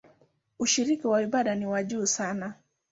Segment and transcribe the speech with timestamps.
[0.59, 2.53] Ushiriki wa ibada ni wa juu sana.